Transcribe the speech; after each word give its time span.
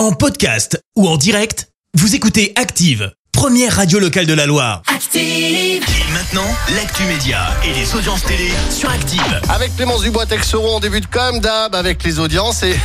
En 0.00 0.12
podcast 0.12 0.82
ou 0.96 1.06
en 1.06 1.18
direct, 1.18 1.68
vous 1.92 2.14
écoutez 2.14 2.54
Active, 2.56 3.12
première 3.32 3.76
radio 3.76 3.98
locale 3.98 4.24
de 4.24 4.32
la 4.32 4.46
Loire. 4.46 4.80
Active. 4.86 5.20
Et 5.20 6.12
maintenant, 6.14 6.46
l'actu 6.74 7.02
média 7.02 7.48
et 7.62 7.74
les 7.74 7.94
audiences 7.94 8.22
télé 8.22 8.48
sur 8.70 8.88
Active. 8.88 9.42
Avec 9.50 9.76
Clémence 9.76 10.00
Dubois 10.00 10.24
Texeron, 10.24 10.76
on 10.76 10.80
débute 10.80 11.08
comme 11.08 11.40
d'hab 11.40 11.74
avec 11.74 12.02
les 12.02 12.18
audiences 12.18 12.62
et 12.62 12.78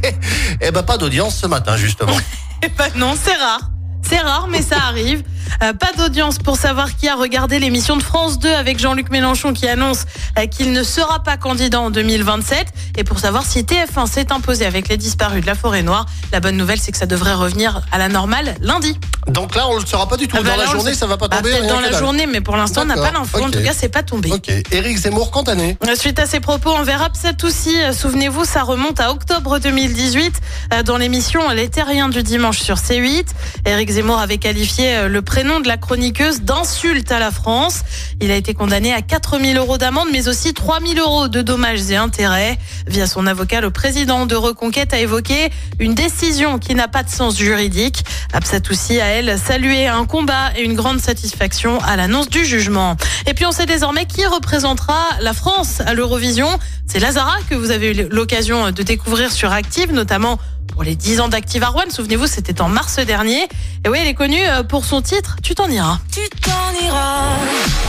et 0.60 0.72
ben 0.72 0.82
pas 0.82 0.98
d'audience 0.98 1.38
ce 1.38 1.46
matin 1.46 1.76
justement. 1.76 2.16
Eh 2.64 2.68
ben 2.76 2.90
non, 2.96 3.14
c'est 3.22 3.36
rare. 3.36 3.70
C'est 4.02 4.18
rare, 4.18 4.48
mais 4.48 4.62
ça 4.62 4.78
arrive. 4.88 5.22
Euh, 5.62 5.72
pas 5.72 5.92
d'audience 5.96 6.38
pour 6.38 6.56
savoir 6.56 6.94
qui 6.96 7.08
a 7.08 7.14
regardé 7.14 7.58
l'émission 7.58 7.96
de 7.96 8.02
France 8.02 8.38
2 8.38 8.52
avec 8.52 8.78
Jean-Luc 8.78 9.10
Mélenchon 9.10 9.52
qui 9.52 9.66
annonce 9.68 10.04
euh, 10.38 10.46
qu'il 10.46 10.72
ne 10.72 10.82
sera 10.82 11.22
pas 11.22 11.36
candidat 11.36 11.80
en 11.80 11.90
2027. 11.90 12.66
Et 12.98 13.04
pour 13.04 13.18
savoir 13.18 13.44
si 13.44 13.60
TF1 13.62 14.06
s'est 14.06 14.32
imposé 14.32 14.66
avec 14.66 14.88
les 14.88 14.96
disparus 14.96 15.40
de 15.42 15.46
la 15.46 15.54
forêt 15.54 15.82
noire, 15.82 16.06
la 16.32 16.40
bonne 16.40 16.56
nouvelle 16.56 16.80
c'est 16.80 16.92
que 16.92 16.98
ça 16.98 17.06
devrait 17.06 17.34
revenir 17.34 17.82
à 17.92 17.98
la 17.98 18.08
normale 18.08 18.54
lundi. 18.60 18.98
Donc 19.28 19.54
là 19.56 19.66
on 19.68 19.78
le 19.78 19.84
saura 19.86 20.08
pas 20.08 20.16
du 20.16 20.28
tout 20.28 20.36
Ah 20.38 20.42
bah 20.42 20.50
dans 20.50 20.56
la 20.56 20.68
on 20.68 20.72
journée, 20.72 20.94
ça 20.94 21.06
va 21.06 21.16
pas 21.16 21.28
Bah, 21.28 21.38
tomber. 21.38 21.66
Dans 21.66 21.80
la 21.80 21.90
dalle. 21.90 21.98
journée, 21.98 22.26
mais 22.26 22.40
pour 22.40 22.56
l'instant 22.56 22.82
on 22.82 22.86
n'a 22.86 22.94
pas 22.94 23.10
l'info. 23.10 23.42
En 23.42 23.50
tout 23.50 23.62
cas, 23.62 23.72
c'est 23.74 23.88
pas 23.88 24.02
tombé. 24.02 24.30
Ok. 24.32 24.50
Éric 24.70 24.96
Zemmour 24.98 25.30
condamné. 25.30 25.76
Suite 25.96 26.18
à 26.18 26.26
ces 26.26 26.40
propos 26.40 26.70
envers 26.70 27.02
Absatoussi, 27.02 27.74
euh, 27.82 27.92
souvenez-vous, 27.92 28.44
ça 28.44 28.62
remonte 28.62 29.00
à 29.00 29.10
octobre 29.10 29.58
2018 29.58 30.40
euh, 30.74 30.82
dans 30.82 30.96
l'émission 30.96 31.48
Les 31.50 31.68
Terriens 31.68 32.08
du 32.08 32.22
dimanche 32.22 32.58
sur 32.60 32.76
C8. 32.76 33.24
Éric 33.64 33.90
Zemmour 33.90 34.18
avait 34.18 34.38
qualifié 34.38 34.96
euh, 34.96 35.08
le 35.08 35.22
prénom 35.36 35.60
de 35.60 35.68
la 35.68 35.76
chroniqueuse 35.76 36.40
d'insulte 36.40 37.12
à 37.12 37.18
la 37.18 37.30
France. 37.30 37.82
Il 38.22 38.30
a 38.30 38.36
été 38.36 38.54
condamné 38.54 38.94
à 38.94 39.02
4000 39.02 39.58
euros 39.58 39.76
d'amende, 39.76 40.08
mais 40.10 40.28
aussi 40.28 40.54
3000 40.54 40.98
euros 40.98 41.28
de 41.28 41.42
dommages 41.42 41.90
et 41.90 41.96
intérêts. 41.96 42.56
Via 42.86 43.06
son 43.06 43.26
avocat, 43.26 43.60
le 43.60 43.70
président 43.70 44.24
de 44.24 44.34
Reconquête 44.34 44.94
a 44.94 44.98
évoqué 44.98 45.50
une 45.78 45.94
décision 45.94 46.58
qui 46.58 46.74
n'a 46.74 46.88
pas 46.88 47.02
de 47.02 47.10
sens 47.10 47.36
juridique. 47.36 48.02
Absatoussi 48.32 48.98
a, 48.98 49.08
elle, 49.08 49.38
salué 49.38 49.86
un 49.86 50.06
combat 50.06 50.52
et 50.56 50.62
une 50.62 50.72
grande 50.72 51.00
satisfaction 51.00 51.80
à 51.82 51.96
l'annonce 51.96 52.30
du 52.30 52.42
jugement. 52.42 52.96
Et 53.26 53.34
puis 53.34 53.44
on 53.44 53.52
sait 53.52 53.66
désormais 53.66 54.06
qui 54.06 54.24
représentera 54.24 55.02
la 55.20 55.34
France 55.34 55.82
à 55.84 55.92
l'Eurovision. 55.92 56.48
C'est 56.86 56.98
Lazara 56.98 57.36
que 57.50 57.54
vous 57.54 57.72
avez 57.72 57.90
eu 57.90 58.08
l'occasion 58.08 58.70
de 58.70 58.82
découvrir 58.82 59.30
sur 59.30 59.52
Active, 59.52 59.92
notamment 59.92 60.38
pour 60.66 60.82
les 60.82 60.96
10 60.96 61.20
ans 61.20 61.28
d'Active 61.28 61.62
Arwan. 61.62 61.90
Souvenez-vous, 61.90 62.26
c'était 62.26 62.60
en 62.60 62.68
mars 62.68 62.98
dernier. 63.00 63.44
Et 63.84 63.88
oui, 63.88 63.98
elle 64.00 64.08
est 64.08 64.14
connue 64.14 64.42
euh, 64.42 64.62
pour 64.62 64.84
son 64.84 65.02
titre 65.02 65.36
Tu 65.42 65.54
t'en 65.54 65.68
iras. 65.68 65.98
Tu 66.12 66.20
t'en 66.40 66.86
iras. 66.86 67.85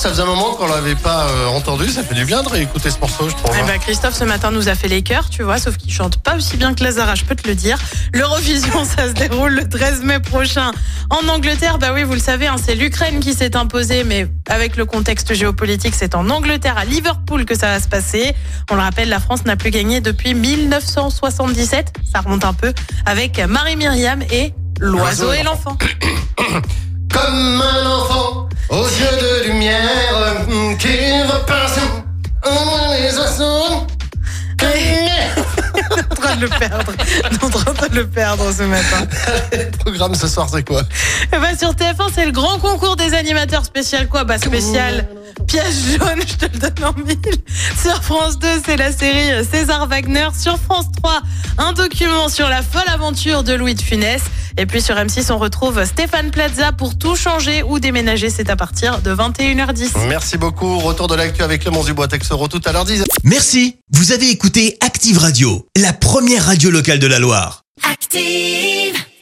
Ça 0.00 0.08
faisait 0.08 0.22
un 0.22 0.26
moment 0.26 0.54
qu'on 0.54 0.66
l'avait 0.66 0.94
pas 0.94 1.26
euh, 1.28 1.48
entendu, 1.48 1.86
ça 1.90 2.02
fait 2.02 2.14
du 2.14 2.24
bien 2.24 2.42
de 2.42 2.48
réécouter 2.48 2.90
ce 2.90 2.98
morceau, 3.00 3.28
je 3.28 3.34
trouve. 3.34 3.54
Eh 3.54 3.60
hein. 3.60 3.64
ben, 3.66 3.78
Christophe 3.78 4.14
ce 4.14 4.24
matin 4.24 4.50
nous 4.50 4.70
a 4.70 4.74
fait 4.74 4.88
les 4.88 5.02
chœurs, 5.02 5.28
tu 5.28 5.42
vois, 5.42 5.58
sauf 5.58 5.76
qu'il 5.76 5.92
chante 5.92 6.16
pas 6.16 6.36
aussi 6.36 6.56
bien 6.56 6.72
que 6.72 6.82
Lazara, 6.82 7.14
je 7.14 7.24
peux 7.24 7.34
te 7.34 7.46
le 7.46 7.54
dire. 7.54 7.76
L'Eurovision, 8.14 8.84
ça 8.96 9.08
se 9.08 9.12
déroule 9.12 9.52
le 9.52 9.68
13 9.68 10.02
mai 10.04 10.18
prochain 10.18 10.72
en 11.10 11.28
Angleterre. 11.28 11.76
Bah 11.76 11.88
oui, 11.92 12.04
vous 12.04 12.14
le 12.14 12.18
savez, 12.18 12.46
hein, 12.46 12.56
c'est 12.64 12.74
l'Ukraine 12.74 13.20
qui 13.20 13.34
s'est 13.34 13.54
imposée, 13.56 14.04
mais 14.04 14.26
avec 14.48 14.78
le 14.78 14.86
contexte 14.86 15.34
géopolitique, 15.34 15.94
c'est 15.94 16.14
en 16.14 16.30
Angleterre, 16.30 16.78
à 16.78 16.86
Liverpool 16.86 17.44
que 17.44 17.54
ça 17.54 17.66
va 17.66 17.78
se 17.78 17.88
passer. 17.88 18.34
On 18.70 18.76
le 18.76 18.80
rappelle, 18.80 19.10
la 19.10 19.20
France 19.20 19.44
n'a 19.44 19.56
plus 19.56 19.70
gagné 19.70 20.00
depuis 20.00 20.32
1977, 20.32 21.92
ça 22.10 22.20
remonte 22.20 22.46
un 22.46 22.54
peu, 22.54 22.72
avec 23.04 23.38
Marie-Myriam 23.38 24.22
et 24.32 24.54
l'oiseau 24.78 25.30
et 25.34 25.42
l'enfant. 25.42 25.76
Comme 27.12 27.60
un 27.60 27.86
enfant 27.86 28.19
de 36.40 36.46
le 36.46 36.58
perdre. 36.58 36.92
en 37.42 37.74
train 37.74 37.88
de 37.88 37.94
le 37.94 38.06
perdre 38.06 38.52
ce 38.52 38.62
matin. 38.62 39.06
Le 39.52 39.70
programme 39.78 40.14
ce 40.14 40.26
soir, 40.26 40.48
c'est 40.50 40.66
quoi? 40.66 40.82
Eh 41.32 41.38
ben, 41.38 41.56
sur 41.56 41.72
TF1, 41.72 42.10
c'est 42.14 42.24
le 42.24 42.32
grand 42.32 42.58
concours 42.58 42.96
des 42.96 43.14
animateurs 43.14 43.64
spécial 43.64 44.08
quoi? 44.08 44.24
Bah 44.24 44.38
spécial 44.38 45.06
piège 45.46 45.98
jaune, 45.98 46.20
je 46.26 46.46
te 46.46 46.52
le 46.52 46.58
donne 46.58 46.84
en 46.84 46.92
mille. 46.92 47.18
Sur 47.80 48.02
France 48.02 48.38
2, 48.38 48.46
c'est 48.64 48.76
la 48.76 48.92
série 48.92 49.44
César 49.50 49.86
Wagner. 49.88 50.28
Sur 50.38 50.58
France 50.58 50.86
3, 51.02 51.22
un 51.58 51.72
document 51.72 52.28
sur 52.28 52.48
la 52.48 52.62
folle 52.62 52.88
aventure 52.88 53.42
de 53.42 53.54
Louis 53.54 53.74
de 53.74 53.82
Funès. 53.82 54.22
Et 54.56 54.66
puis 54.66 54.82
sur 54.82 54.94
M6, 54.94 55.32
on 55.32 55.38
retrouve 55.38 55.84
Stéphane 55.84 56.30
Plaza 56.30 56.72
pour 56.72 56.98
tout 56.98 57.16
changer 57.16 57.62
ou 57.62 57.78
déménager. 57.78 58.30
C'est 58.30 58.50
à 58.50 58.56
partir 58.56 59.00
de 59.00 59.14
21h10. 59.14 60.06
Merci 60.08 60.36
beaucoup. 60.36 60.78
Retour 60.78 61.08
de 61.08 61.14
l'actu 61.14 61.42
avec 61.42 61.62
Clémence 61.62 61.86
Dubois 61.86 62.08
Texeron 62.08 62.48
tout 62.48 62.60
à 62.64 62.72
l'heure 62.72 62.84
10. 62.84 63.04
Merci, 63.24 63.76
vous 63.92 64.12
avez 64.12 64.28
écouté 64.30 64.76
Active 64.80 65.18
Radio, 65.18 65.66
la 65.76 65.92
première 65.92 66.46
radio 66.46 66.70
locale 66.70 66.98
de 66.98 67.06
la 67.06 67.18
Loire. 67.18 67.62
Active. 67.90 69.00